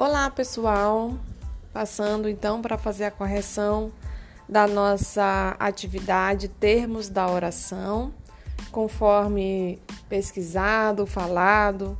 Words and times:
Olá, 0.00 0.30
pessoal. 0.30 1.12
Passando 1.72 2.28
então 2.28 2.62
para 2.62 2.78
fazer 2.78 3.06
a 3.06 3.10
correção 3.10 3.90
da 4.48 4.64
nossa 4.64 5.56
atividade 5.58 6.46
termos 6.46 7.08
da 7.08 7.28
oração, 7.28 8.14
conforme 8.70 9.82
pesquisado, 10.08 11.04
falado. 11.04 11.98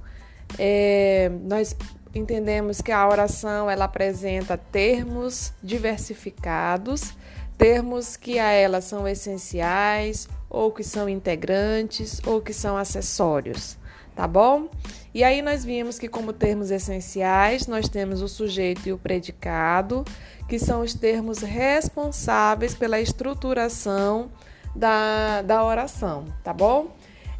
É, 0.57 1.29
nós 1.43 1.77
entendemos 2.15 2.81
que 2.81 2.93
a 2.93 3.09
oração 3.09 3.69
ela 3.69 3.87
apresenta 3.87 4.57
termos 4.57 5.53
diversificados, 5.61 7.17
termos 7.59 8.17
que 8.17 8.39
a 8.39 8.53
ela 8.53 8.81
são 8.81 9.09
essenciais, 9.09 10.29
ou 10.49 10.71
que 10.71 10.85
são 10.85 11.09
integrantes, 11.09 12.21
ou 12.25 12.41
que 12.41 12.53
são 12.53 12.77
acessórios 12.77 13.77
tá 14.19 14.27
bom? 14.27 14.69
E 15.15 15.23
aí 15.23 15.41
nós 15.41 15.65
vimos 15.65 15.97
que 15.97 16.09
como 16.09 16.33
termos 16.33 16.73
essenciais, 16.73 17.69
nós 17.69 17.89
temos 17.89 18.21
o 18.21 18.27
sujeito 18.27 18.89
e 18.89 18.93
o 18.93 18.99
predicado, 18.99 20.05
que 20.49 20.59
são 20.59 20.81
os 20.81 20.93
termos 20.93 21.39
responsáveis 21.39 22.75
pela 22.75 23.01
estruturação 23.01 24.29
da, 24.75 25.43
da 25.43 25.65
oração, 25.65 26.25
tá 26.43 26.53
bom? 26.53 26.89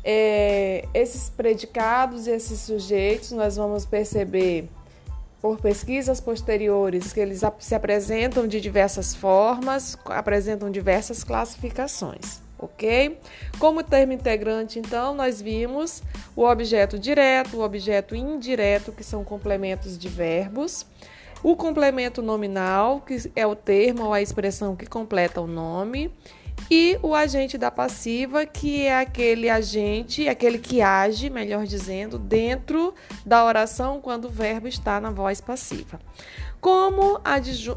É, 0.05 0.87
esses 0.95 1.29
predicados 1.29 2.29
e 2.29 2.31
esses 2.31 2.61
sujeitos 2.61 3.33
nós 3.33 3.57
vamos 3.57 3.85
perceber 3.85 4.69
por 5.43 5.59
pesquisas 5.61 6.21
posteriores 6.21 7.13
que 7.13 7.19
eles 7.19 7.43
se 7.59 7.75
apresentam 7.75 8.47
de 8.47 8.61
diversas 8.61 9.17
formas, 9.17 9.99
apresentam 10.07 10.71
diversas 10.71 11.25
classificações 11.25 12.47
ok? 12.59 13.19
Como 13.59 13.83
termo 13.83 14.13
integrante, 14.13 14.79
então, 14.79 15.15
nós 15.15 15.41
vimos 15.41 16.03
o 16.35 16.45
objeto 16.45 16.99
direto, 16.99 17.59
o 17.59 17.63
objeto 17.63 18.15
indireto, 18.15 18.93
que 18.93 19.05
são 19.05 19.25
complementos 19.25 19.97
de 19.97 20.09
verbos, 20.09 20.87
o 21.43 21.55
complemento 21.55 22.21
nominal, 22.21 23.01
que 23.01 23.31
é 23.37 23.47
o 23.47 23.55
termo 23.55 24.07
ou 24.07 24.13
a 24.13 24.21
expressão 24.21 24.75
que 24.75 24.87
completa 24.87 25.41
o 25.41 25.47
nome, 25.47 26.13
e 26.71 26.99
o 27.03 27.15
agente 27.15 27.57
da 27.57 27.71
passiva, 27.71 28.45
que 28.45 28.85
é 28.85 28.99
aquele 28.99 29.49
agente, 29.49 30.29
aquele 30.29 30.59
que 30.59 30.83
age, 30.83 31.31
melhor 31.31 31.65
dizendo, 31.65 32.19
dentro 32.19 32.95
da 33.25 33.45
oração 33.45 34.01
quando 34.01 34.27
o 34.27 34.31
verbo 34.31 34.67
está 34.67 35.01
na 35.01 35.11
voz 35.11 35.41
passiva. 35.41 36.01
Como 36.61 37.21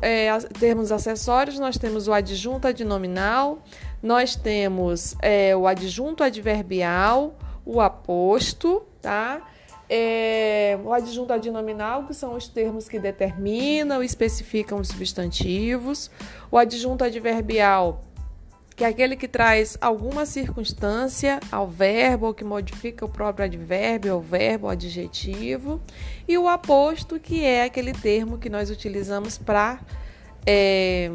é, 0.01 0.35
termos 0.59 0.91
acessórios, 0.91 1.59
nós 1.59 1.77
temos 1.77 2.07
o 2.07 2.13
adjunto 2.13 2.67
adnominal, 2.67 3.63
nós 4.01 4.35
temos 4.35 5.15
é, 5.21 5.55
o 5.55 5.67
adjunto 5.67 6.23
adverbial, 6.23 7.37
o 7.65 7.79
aposto, 7.79 8.83
tá? 9.01 9.47
É, 9.89 10.79
o 10.83 10.93
adjunto 10.93 11.33
adnominal, 11.33 12.05
que 12.05 12.13
são 12.13 12.33
os 12.33 12.47
termos 12.47 12.87
que 12.87 12.97
determinam 12.97 14.01
e 14.01 14.05
especificam 14.05 14.79
os 14.79 14.87
substantivos. 14.87 16.09
O 16.49 16.57
adjunto 16.57 17.03
adverbial, 17.03 18.01
que 18.73 18.85
é 18.85 18.87
aquele 18.87 19.17
que 19.17 19.27
traz 19.27 19.77
alguma 19.81 20.25
circunstância 20.25 21.39
ao 21.51 21.67
verbo 21.67 22.27
ou 22.27 22.33
que 22.33 22.43
modifica 22.43 23.05
o 23.05 23.09
próprio 23.09 23.45
advérbio, 23.45 24.15
ou 24.15 24.21
verbo, 24.21 24.67
ou 24.67 24.71
adjetivo. 24.71 25.81
E 26.25 26.37
o 26.37 26.47
aposto, 26.47 27.19
que 27.19 27.43
é 27.43 27.65
aquele 27.65 27.91
termo 27.91 28.37
que 28.37 28.49
nós 28.49 28.71
utilizamos 28.71 29.37
para 29.37 29.79
é, 30.47 31.11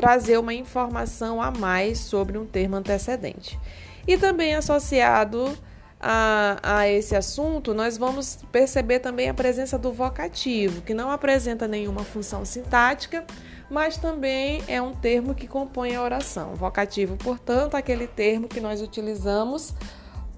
trazer 0.00 0.38
uma 0.38 0.54
informação 0.54 1.42
a 1.42 1.50
mais 1.50 1.98
sobre 1.98 2.38
um 2.38 2.46
termo 2.46 2.74
antecedente. 2.74 3.60
E 4.08 4.16
também 4.16 4.54
associado 4.54 5.54
a, 6.00 6.56
a, 6.62 6.88
esse 6.88 7.14
assunto, 7.14 7.74
nós 7.74 7.98
vamos 7.98 8.38
perceber 8.50 9.00
também 9.00 9.28
a 9.28 9.34
presença 9.34 9.78
do 9.78 9.92
vocativo, 9.92 10.80
que 10.80 10.94
não 10.94 11.10
apresenta 11.10 11.68
nenhuma 11.68 12.02
função 12.02 12.46
sintática, 12.46 13.26
mas 13.68 13.98
também 13.98 14.62
é 14.66 14.80
um 14.80 14.94
termo 14.94 15.34
que 15.34 15.46
compõe 15.46 15.94
a 15.94 16.02
oração. 16.02 16.54
Vocativo, 16.54 17.18
portanto, 17.18 17.74
aquele 17.74 18.06
termo 18.06 18.48
que 18.48 18.58
nós 18.58 18.80
utilizamos 18.80 19.74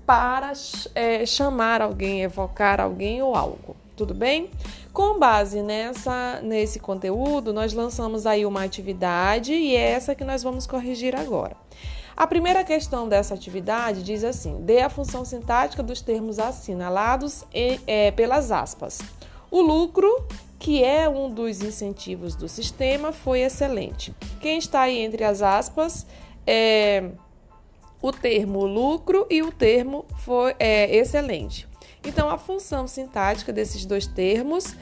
para 0.05 0.53
é, 0.93 1.25
chamar 1.25 1.81
alguém, 1.81 2.25
evocar 2.25 2.81
alguém 2.81 3.23
ou 3.23 3.37
algo. 3.37 3.77
Tudo 3.97 4.15
bem? 4.15 4.51
Com 4.93 5.19
base 5.19 5.63
nessa, 5.63 6.41
nesse 6.43 6.81
conteúdo, 6.81 7.53
nós 7.53 7.73
lançamos 7.73 8.27
aí 8.27 8.47
uma 8.47 8.65
atividade 8.65 9.53
e 9.53 9.77
é 9.77 9.91
essa 9.91 10.15
que 10.15 10.25
nós 10.25 10.43
vamos 10.43 10.67
corrigir 10.67 11.15
agora. 11.15 11.57
A 12.17 12.27
primeira 12.27 12.63
questão 12.63 13.09
dessa 13.09 13.35
atividade 13.35 14.03
diz 14.03 14.25
assim: 14.25 14.61
dê 14.63 14.81
a 14.81 14.91
função 14.91 15.25
sintática 15.25 15.83
dos 15.83 16.01
termos 16.01 16.39
assinalados 16.39 17.45
e, 17.55 17.81
é, 17.87 18.11
pelas 18.11 18.51
aspas. 18.51 19.01
O 19.51 19.61
lucro, 19.61 20.27
que 20.59 20.83
é 20.83 21.09
um 21.09 21.31
dos 21.31 21.63
incentivos 21.63 22.35
do 22.35 22.49
sistema, 22.49 23.13
foi 23.13 23.41
excelente. 23.41 24.15
Quem 24.41 24.59
está 24.59 24.83
aí 24.83 24.99
entre 24.99 25.25
as 25.25 25.43
aspas 25.43 26.07
é 26.47 27.11
o 28.01 28.11
termo 28.11 28.65
lucro 28.67 29.27
e 29.31 29.43
o 29.43 29.53
termo 29.53 30.05
foi 30.19 30.55
é, 30.59 30.95
excelente. 30.97 31.72
Então, 32.05 32.29
a 32.29 32.39
função 32.39 32.87
sintática 32.87 33.53
desses 33.53 33.85
dois 33.85 34.07
termos, 34.07 34.75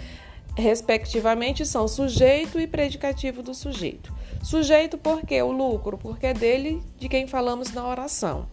respectivamente, 0.57 1.67
são 1.67 1.87
sujeito 1.87 2.59
e 2.59 2.67
predicativo 2.67 3.43
do 3.43 3.55
sujeito. 3.55 4.13
Sujeito 4.43 4.97
porque 4.97 5.41
o 5.43 5.53
lucro, 5.53 5.99
porque 5.99 6.27
é 6.27 6.35
dele 6.35 6.83
de 6.99 7.09
quem 7.09 7.27
falamos 7.27 7.73
na 7.73 7.87
oração. 7.87 8.47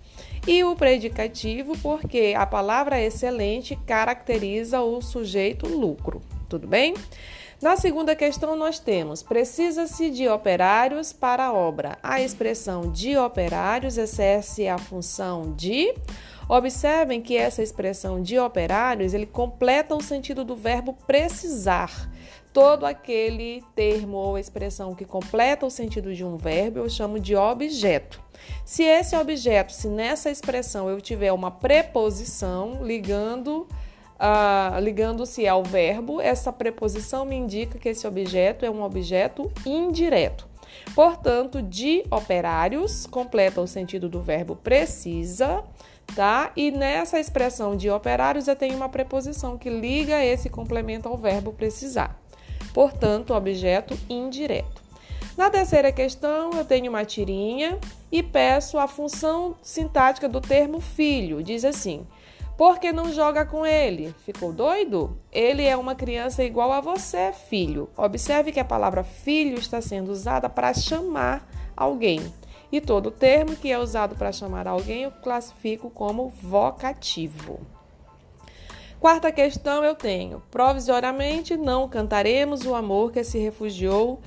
E 0.45 0.63
o 0.63 0.75
predicativo 0.75 1.77
porque 1.79 2.33
a 2.38 2.45
palavra 2.45 3.01
excelente 3.01 3.75
caracteriza 3.85 4.81
o 4.81 5.01
sujeito 5.01 5.67
lucro. 5.67 6.22
Tudo 6.50 6.67
bem? 6.67 6.94
Na 7.61 7.75
segunda 7.75 8.16
questão, 8.16 8.56
nós 8.56 8.79
temos: 8.79 9.23
precisa-se 9.23 10.11
de 10.11 10.27
operários 10.27 11.11
para 11.11 11.45
a 11.45 11.53
obra. 11.53 11.97
A 12.03 12.22
expressão 12.22 12.91
de 12.91 13.17
operários 13.17 13.97
exerce 13.97 14.67
a 14.67 14.77
função 14.77 15.53
de 15.53 15.94
Observem 16.49 17.21
que 17.21 17.35
essa 17.35 17.61
expressão 17.61 18.21
de 18.21 18.39
operários, 18.39 19.13
ele 19.13 19.25
completa 19.25 19.93
o 19.93 20.01
sentido 20.01 20.45
do 20.45 20.55
verbo 20.55 20.93
precisar. 21.05 22.09
Todo 22.53 22.85
aquele 22.85 23.61
termo 23.75 24.15
ou 24.17 24.37
expressão 24.37 24.95
que 24.95 25.03
completa 25.03 25.65
o 25.65 25.69
sentido 25.69 26.15
de 26.15 26.23
um 26.23 26.37
verbo, 26.37 26.79
eu 26.79 26.89
chamo 26.89 27.19
de 27.19 27.35
objeto. 27.35 28.21
Se 28.65 28.83
esse 28.83 29.15
objeto, 29.15 29.73
se 29.73 29.89
nessa 29.89 30.31
expressão 30.31 30.89
eu 30.89 31.01
tiver 31.01 31.31
uma 31.33 31.51
preposição 31.51 32.83
ligando 32.83 33.67
Uh, 34.19 34.79
ligando-se 34.79 35.47
ao 35.47 35.63
verbo, 35.63 36.19
essa 36.19 36.51
preposição 36.51 37.23
me 37.23 37.35
indica 37.35 37.77
que 37.77 37.87
esse 37.87 38.07
objeto 38.07 38.65
é 38.65 38.71
um 38.71 38.81
objeto 38.81 39.51
indireto. 39.63 40.47
Portanto, 40.95 41.61
de 41.61 42.03
operários 42.09 43.05
completa 43.05 43.61
o 43.61 43.67
sentido 43.67 44.09
do 44.09 44.21
verbo 44.21 44.55
precisa, 44.55 45.63
tá? 46.15 46.51
E 46.55 46.71
nessa 46.71 47.19
expressão 47.19 47.75
de 47.75 47.89
operários 47.89 48.47
eu 48.47 48.55
tenho 48.55 48.75
uma 48.75 48.89
preposição 48.89 49.57
que 49.57 49.69
liga 49.69 50.23
esse 50.23 50.49
complemento 50.49 51.07
ao 51.07 51.17
verbo 51.17 51.53
precisar. 51.53 52.19
Portanto, 52.73 53.33
objeto 53.33 53.97
indireto. 54.09 54.81
Na 55.37 55.51
terceira 55.51 55.91
questão, 55.91 56.49
eu 56.53 56.65
tenho 56.65 56.89
uma 56.89 57.05
tirinha 57.05 57.77
e 58.11 58.23
peço 58.23 58.79
a 58.79 58.87
função 58.87 59.55
sintática 59.61 60.27
do 60.27 60.41
termo 60.41 60.79
filho. 60.79 61.43
Diz 61.43 61.63
assim: 61.63 62.07
Por 62.57 62.79
que 62.79 62.91
não 62.91 63.13
joga 63.13 63.45
com 63.45 63.63
ele? 63.63 64.16
Ficou 64.25 64.51
doido? 64.51 65.16
Ele 65.31 65.63
é 65.63 65.78
uma 65.78 65.94
criança 65.94 66.44
igual 66.44 66.73
a 66.73 66.81
você, 66.81 67.31
filho. 67.31 67.88
Observe 67.95 68.51
que 68.51 68.59
a 68.59 68.66
palavra 68.66 69.03
filho 69.03 69.59
está 69.59 69.79
sendo 69.79 70.12
usada 70.12 70.50
para 70.50 70.73
chamar 70.73 71.47
alguém. 71.75 72.19
E 72.72 72.81
todo 72.81 73.12
termo 73.12 73.56
que 73.56 73.72
é 73.72 73.78
usado 73.78 74.16
para 74.16 74.31
chamar 74.31 74.68
alguém 74.68 75.03
eu 75.03 75.12
classifico 75.12 75.92
como 75.92 76.30
vocativo. 76.30 77.59
Quarta 79.00 79.31
questão 79.31 79.83
eu 79.83 79.94
tenho: 79.94 80.42
provisoriamente 80.50 81.56
não 81.56 81.88
cantaremos 81.88 82.65
o 82.65 82.74
amor 82.74 83.12
que 83.12 83.24
se 83.24 83.38
refugiou 83.38 84.19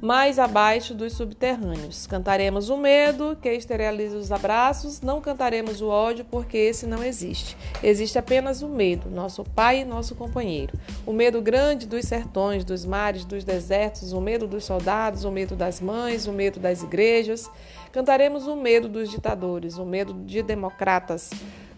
mais 0.00 0.38
abaixo 0.38 0.94
dos 0.94 1.12
subterrâneos. 1.12 2.06
Cantaremos 2.06 2.70
o 2.70 2.76
medo, 2.76 3.36
que 3.40 3.52
esteriliza 3.52 4.16
os 4.16 4.32
abraços, 4.32 5.00
não 5.00 5.20
cantaremos 5.20 5.82
o 5.82 5.88
ódio, 5.88 6.24
porque 6.24 6.56
esse 6.56 6.86
não 6.86 7.04
existe. 7.04 7.56
Existe 7.82 8.18
apenas 8.18 8.62
o 8.62 8.68
medo, 8.68 9.10
nosso 9.10 9.44
pai 9.44 9.80
e 9.80 9.84
nosso 9.84 10.14
companheiro. 10.14 10.78
O 11.06 11.12
medo 11.12 11.42
grande 11.42 11.86
dos 11.86 12.06
sertões, 12.06 12.64
dos 12.64 12.84
mares, 12.84 13.24
dos 13.24 13.44
desertos, 13.44 14.12
o 14.12 14.20
medo 14.20 14.46
dos 14.46 14.64
soldados, 14.64 15.24
o 15.24 15.30
medo 15.30 15.54
das 15.54 15.80
mães, 15.80 16.26
o 16.26 16.32
medo 16.32 16.58
das 16.58 16.82
igrejas. 16.82 17.50
Cantaremos 17.92 18.46
o 18.46 18.56
medo 18.56 18.88
dos 18.88 19.10
ditadores, 19.10 19.76
o 19.76 19.84
medo 19.84 20.14
de 20.14 20.42
democratas. 20.42 21.30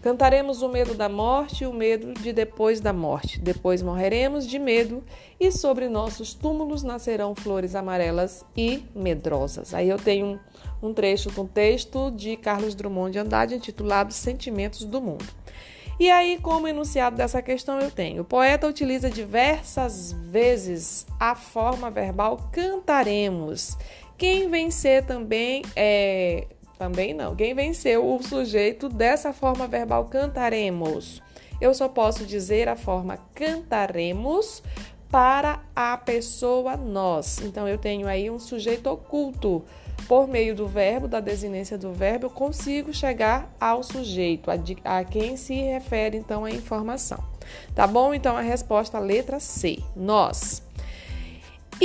Cantaremos 0.03 0.61
o 0.61 0.67
medo 0.67 0.93
da 0.95 1.07
morte 1.07 1.63
e 1.63 1.67
o 1.67 1.71
medo 1.71 2.13
de 2.13 2.33
depois 2.33 2.81
da 2.81 2.91
morte. 2.91 3.39
Depois 3.39 3.81
morreremos 3.81 4.45
de 4.45 4.59
medo 4.59 5.01
e 5.39 5.49
sobre 5.49 5.87
nossos 5.87 6.33
túmulos 6.33 6.83
nascerão 6.83 7.33
flores 7.33 7.73
amarelas 7.73 8.45
e 8.55 8.83
medrosas. 8.93 9.73
Aí 9.73 9.87
eu 9.87 9.97
tenho 9.97 10.37
um 10.81 10.93
trecho 10.93 11.31
de 11.31 11.39
um 11.39 11.47
texto 11.47 12.11
de 12.11 12.35
Carlos 12.35 12.75
Drummond 12.75 13.13
de 13.13 13.19
Andrade 13.19 13.55
intitulado 13.55 14.11
Sentimentos 14.11 14.83
do 14.83 15.01
Mundo. 15.01 15.25
E 15.97 16.11
aí, 16.11 16.37
como 16.41 16.67
enunciado 16.67 17.15
dessa 17.15 17.41
questão, 17.41 17.79
eu 17.79 17.89
tenho: 17.89 18.23
o 18.23 18.25
poeta 18.25 18.67
utiliza 18.67 19.09
diversas 19.09 20.11
vezes 20.11 21.07
a 21.17 21.33
forma 21.33 21.89
verbal 21.89 22.49
cantaremos. 22.51 23.77
Quem 24.17 24.49
vencer 24.49 25.05
também 25.05 25.61
é. 25.77 26.47
Também 26.77 27.13
não. 27.13 27.35
Quem 27.35 27.53
venceu 27.53 28.05
o 28.05 28.21
sujeito 28.21 28.89
dessa 28.89 29.31
forma 29.31 29.67
verbal 29.67 30.05
cantaremos? 30.05 31.21
Eu 31.61 31.73
só 31.73 31.87
posso 31.87 32.25
dizer 32.25 32.67
a 32.67 32.75
forma 32.75 33.17
cantaremos 33.33 34.61
para 35.13 35.61
a 35.75 35.95
pessoa 35.95 36.75
nós. 36.75 37.39
Então 37.41 37.67
eu 37.67 37.77
tenho 37.77 38.07
aí 38.07 38.31
um 38.31 38.39
sujeito 38.39 38.87
oculto. 38.89 39.63
Por 40.07 40.27
meio 40.27 40.55
do 40.55 40.67
verbo, 40.67 41.07
da 41.07 41.19
desinência 41.19 41.77
do 41.77 41.93
verbo, 41.93 42.25
eu 42.25 42.29
consigo 42.31 42.91
chegar 42.91 43.55
ao 43.61 43.83
sujeito, 43.83 44.49
a, 44.51 44.55
a 44.83 45.03
quem 45.03 45.37
se 45.37 45.53
refere 45.53 46.17
então 46.17 46.43
a 46.43 46.51
informação. 46.51 47.23
Tá 47.75 47.85
bom? 47.85 48.13
Então 48.13 48.35
a 48.35 48.41
resposta, 48.41 48.97
letra 48.97 49.39
C, 49.39 49.77
nós. 49.95 50.62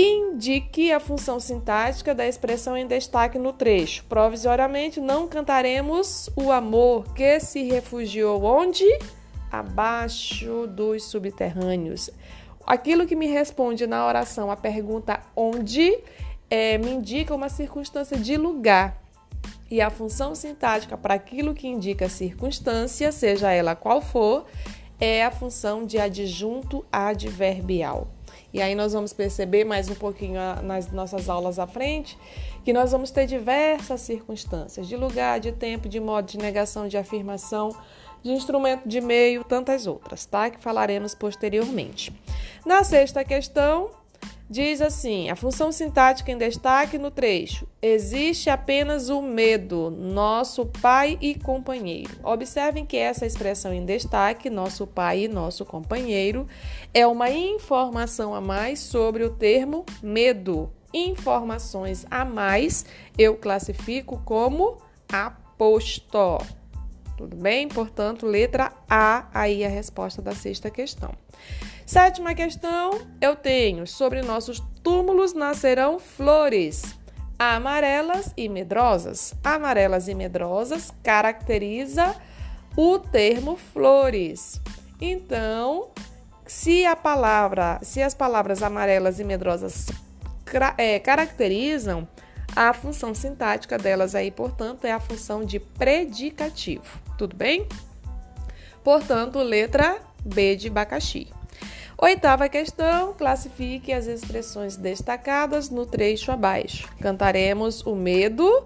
Indique 0.01 0.93
a 0.93 1.01
função 1.01 1.41
sintática 1.41 2.15
da 2.15 2.25
expressão 2.25 2.77
em 2.77 2.87
destaque 2.87 3.37
no 3.37 3.53
trecho. 3.53 4.05
Provisoriamente, 4.05 5.01
não 5.01 5.27
cantaremos 5.27 6.31
o 6.37 6.53
amor 6.53 7.13
que 7.15 7.41
se 7.41 7.65
refugiou 7.65 8.45
onde? 8.45 8.85
Abaixo 9.51 10.69
dos 10.69 11.03
subterrâneos. 11.03 12.11
Aquilo 12.65 13.09
que 13.09 13.17
me 13.17 13.27
responde 13.27 13.89
na 13.89 14.07
oração 14.07 14.53
a 14.53 14.57
pergunta 14.57 15.19
onde 15.35 15.99
é, 16.49 16.79
me 16.79 16.93
indica 16.93 17.35
uma 17.35 17.49
circunstância 17.49 18.17
de 18.17 18.37
lugar. 18.37 19.03
E 19.69 19.81
a 19.81 19.91
função 19.91 20.33
sintática 20.33 20.97
para 20.97 21.15
aquilo 21.15 21.55
que 21.55 21.67
indica 21.67 22.09
circunstância, 22.09 23.11
seja 23.11 23.51
ela 23.51 23.75
qual 23.75 24.01
for, 24.01 24.47
é 25.01 25.25
a 25.25 25.31
função 25.33 25.85
de 25.85 25.99
adjunto 25.99 26.87
adverbial. 26.93 28.17
E 28.53 28.63
aí 28.63 28.75
nós 28.75 28.93
vamos 28.93 29.13
perceber 29.13 29.65
mais 29.65 29.89
um 29.89 29.95
pouquinho 29.95 30.41
nas 30.63 30.91
nossas 30.91 31.29
aulas 31.29 31.59
à 31.59 31.67
frente 31.67 32.19
que 32.65 32.73
nós 32.73 32.93
vamos 32.93 33.11
ter 33.11 33.27
diversas 33.27 34.01
circunstâncias 34.03 34.87
de 34.87 34.97
lugar, 34.97 35.41
de 35.41 35.53
tempo, 35.53 35.89
de 35.89 36.01
modo, 36.01 36.27
de 36.27 36.39
negação, 36.39 36.87
de 36.87 36.97
afirmação, 36.97 37.75
de 38.23 38.31
instrumento 38.33 38.89
de 38.89 39.01
meio, 39.01 39.45
tantas 39.45 39.87
outras, 39.87 40.27
tá? 40.27 40.51
Que 40.51 40.61
falaremos 40.61 41.15
posteriormente. 41.15 42.13
Na 42.67 42.85
sexta 42.85 43.25
questão, 43.25 43.91
diz 44.49 44.81
assim: 44.81 45.29
a 45.29 45.37
função 45.37 45.71
sintática 45.71 46.33
em 46.33 46.39
destaque 46.39 46.99
no 46.99 47.11
trecho. 47.11 47.67
Existe 47.81 48.51
apenas 48.51 49.09
o 49.09 49.21
medo, 49.21 49.91
nosso 49.91 50.67
pai 50.67 51.19
e 51.21 51.35
companheiro. 51.35 52.11
Observem 52.23 52.85
que 52.87 52.97
essa 52.97 53.27
expressão 53.27 53.73
em 53.73 53.85
destaque, 53.85 54.51
nosso 54.51 54.87
pai 54.87 55.25
e 55.25 55.29
nosso 55.29 55.65
companheiro, 55.65 56.47
é 56.93 57.07
uma 57.07 57.31
informação 57.31 58.35
a 58.35 58.41
mais 58.41 58.81
sobre 58.81 59.25
o 59.25 59.31
termo 59.31 59.85
medo. 60.03 60.71
Informações 60.93 62.07
a 62.11 62.25
mais 62.25 62.87
eu 63.19 63.37
classifico 63.37 64.21
como 64.25 64.79
aposto. 65.13 66.39
Tudo 67.19 67.37
bem? 67.37 67.67
Portanto, 67.67 68.25
letra 68.25 68.73
A, 68.89 69.27
aí 69.35 69.65
a 69.65 69.69
resposta 69.69 70.23
da 70.23 70.33
sexta 70.33 70.71
questão. 70.71 71.13
Sétima 71.85 72.33
questão, 72.33 72.93
eu 73.21 73.35
tenho 73.35 73.89
sobre 73.89 74.23
nossos 74.23 74.61
túmulos 74.85 75.35
nascerão 75.35 75.99
flores 75.99 76.97
amarelas 77.37 78.33
e 78.37 78.49
medrosas. 78.49 79.35
Amarelas 79.43 80.07
e 80.07 80.15
medrosas 80.15 80.93
caracteriza 81.03 82.15
o 82.77 83.01
termo 83.01 83.57
flores. 83.57 84.61
Então, 85.01 85.89
se 86.47 86.87
a 86.87 86.95
palavra, 86.95 87.81
se 87.83 88.01
as 88.01 88.15
palavras 88.15 88.63
amarelas 88.63 89.19
e 89.19 89.25
medrosas 89.25 89.87
é, 90.77 91.01
caracterizam, 91.01 92.07
a 92.59 92.73
função 92.73 93.15
sintática 93.15 93.79
delas 93.79 94.17
aí, 94.17 94.33
portanto, 94.33 94.85
é 94.85 94.91
a 94.91 94.99
função 94.99 95.45
de 95.45 95.61
predicativo. 95.61 96.99
Tudo 97.17 97.37
bem? 97.37 97.69
Portanto, 98.83 99.39
letra 99.39 100.01
B 100.25 100.57
de 100.57 100.67
abacaxi. 100.67 101.29
Oitava 101.97 102.49
questão: 102.49 103.15
classifique 103.15 103.93
as 103.93 104.09
expressões 104.09 104.77
destacadas 104.77 105.71
no 105.71 105.87
trecho 105.87 106.33
abaixo. 106.33 106.89
Cantaremos 107.01 107.87
o 107.87 107.95
medo 107.95 108.65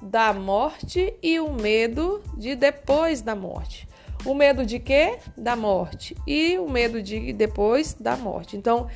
da 0.00 0.32
morte 0.32 1.12
e 1.20 1.40
o 1.40 1.52
medo 1.52 2.22
de 2.36 2.54
depois 2.54 3.22
da 3.22 3.34
morte. 3.34 3.88
O 4.24 4.34
medo 4.34 4.64
de 4.64 4.78
quê? 4.78 5.18
Da 5.36 5.56
morte. 5.56 6.16
E 6.28 6.56
o 6.58 6.68
medo 6.70 7.02
de 7.02 7.32
depois 7.32 7.92
da 7.94 8.16
morte. 8.16 8.56
Então, 8.56 8.86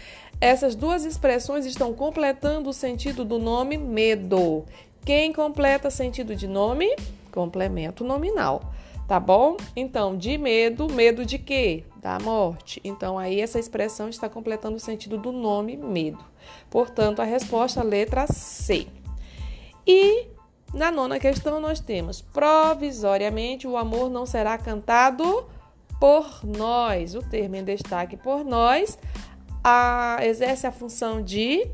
essas 0.41 0.75
duas 0.75 1.05
expressões 1.05 1.67
estão 1.67 1.93
completando 1.93 2.71
o 2.71 2.73
sentido 2.73 3.25
do 3.25 3.39
nome 3.39 3.77
medo. 3.77 4.65
Quem 5.05 5.33
completa 5.33 5.91
sentido 5.91 6.35
de 6.35 6.47
nome? 6.47 6.95
Complemento 7.33 8.05
nominal 8.05 8.73
tá 9.07 9.21
bom? 9.21 9.57
Então, 9.75 10.17
de 10.17 10.37
medo, 10.37 10.89
medo 10.93 11.25
de 11.25 11.39
quê? 11.39 11.85
Da 12.03 12.19
morte. 12.19 12.81
Então, 12.83 13.19
aí 13.19 13.41
essa 13.41 13.59
expressão 13.59 14.09
está 14.09 14.29
completando 14.29 14.77
o 14.77 14.81
sentido 14.81 15.17
do 15.17 15.33
nome 15.33 15.77
medo. 15.77 16.25
Portanto, 16.69 17.21
a 17.21 17.25
resposta 17.25 17.83
letra 17.83 18.27
C. 18.27 18.87
E 19.87 20.27
na 20.75 20.91
nona 20.91 21.21
questão 21.21 21.61
nós 21.61 21.79
temos 21.79 22.21
provisoriamente 22.21 23.69
o 23.69 23.77
amor 23.77 24.11
não 24.11 24.27
será 24.27 24.59
cantado 24.59 25.47
por 26.01 26.45
nós. 26.45 27.15
O 27.15 27.23
termo 27.23 27.57
em 27.57 27.65
destaque 27.65 28.17
por 28.17 28.45
nós 28.45 28.99
a, 29.69 30.19
exerce 30.25 30.65
a 30.65 30.71
função 30.71 31.21
de 31.21 31.69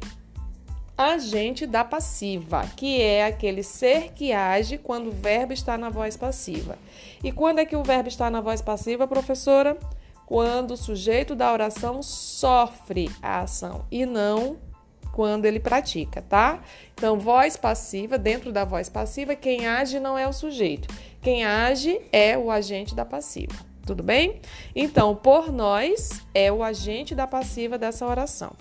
agente 0.97 1.67
da 1.67 1.85
passiva, 1.85 2.67
que 2.75 3.03
é 3.03 3.27
aquele 3.27 3.63
ser 3.63 4.13
que 4.13 4.33
age 4.33 4.79
quando 4.79 5.09
o 5.09 5.13
verbo 5.13 5.53
está 5.53 5.77
na 5.77 5.91
voz 5.91 6.17
passiva. 6.17 6.79
E 7.23 7.31
quando 7.31 7.59
é 7.59 7.67
que 7.67 7.77
o 7.77 7.83
verbo 7.83 8.09
está 8.09 8.31
na 8.31 8.41
voz 8.41 8.63
passiva, 8.63 9.07
professora? 9.07 9.77
Quando 10.25 10.71
o 10.71 10.77
sujeito 10.77 11.35
da 11.35 11.53
oração 11.53 12.03
sofre 12.03 13.11
a 13.21 13.41
ação 13.41 13.85
e 13.91 14.07
não 14.07 14.57
quando 15.13 15.45
ele 15.45 15.61
pratica, 15.61 16.23
tá? 16.23 16.63
Então, 16.95 17.19
voz 17.19 17.59
passiva, 17.59 18.17
dentro 18.17 18.51
da 18.51 18.65
voz 18.65 18.89
passiva, 18.89 19.37
quem 19.37 19.67
age 19.67 20.01
não 20.01 20.17
é 20.17 20.27
o 20.27 20.33
sujeito. 20.33 20.89
Quem 21.21 21.45
age 21.45 22.01
é 22.11 22.39
o 22.39 22.51
agente 22.51 22.95
da 22.95 23.05
passiva. 23.05 23.72
Tudo 23.87 24.03
bem? 24.03 24.41
Então, 24.75 25.15
por 25.15 25.51
nós 25.51 26.23
é 26.35 26.53
o 26.53 26.63
agente 26.63 27.15
da 27.15 27.27
passiva 27.27 27.77
dessa 27.77 28.07
oração. 28.07 28.53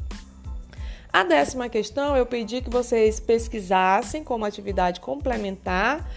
A 1.13 1.23
décima 1.23 1.67
questão 1.67 2.15
eu 2.15 2.25
pedi 2.25 2.61
que 2.61 2.69
vocês 2.69 3.19
pesquisassem 3.19 4.23
como 4.23 4.45
atividade 4.45 5.01
complementar 5.01 6.09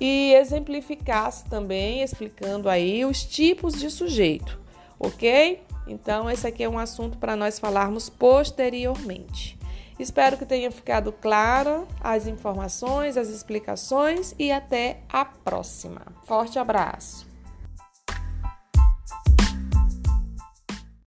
e 0.00 0.32
exemplificasse 0.34 1.44
também, 1.46 2.02
explicando 2.02 2.68
aí 2.68 3.04
os 3.04 3.24
tipos 3.24 3.74
de 3.74 3.90
sujeito, 3.90 4.58
ok? 4.98 5.62
Então, 5.86 6.30
esse 6.30 6.46
aqui 6.46 6.62
é 6.62 6.68
um 6.68 6.78
assunto 6.78 7.18
para 7.18 7.34
nós 7.34 7.58
falarmos 7.58 8.08
posteriormente. 8.08 9.58
Espero 9.98 10.38
que 10.38 10.46
tenha 10.46 10.70
ficado 10.70 11.12
clara 11.12 11.84
as 12.00 12.26
informações, 12.26 13.16
as 13.16 13.28
explicações 13.28 14.34
e 14.38 14.50
até 14.50 15.00
a 15.08 15.24
próxima. 15.24 16.00
Forte 16.24 16.58
abraço! 16.58 17.29